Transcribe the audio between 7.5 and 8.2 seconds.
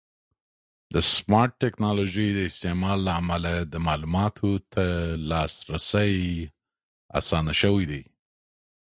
شوی دی.